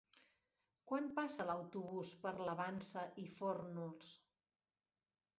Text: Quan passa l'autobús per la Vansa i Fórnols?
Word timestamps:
Quan 0.91 1.09
passa 1.17 1.43
l'autobús 1.49 2.13
per 2.23 2.31
la 2.47 2.55
Vansa 2.61 3.03
i 3.25 3.27
Fórnols? 3.35 4.09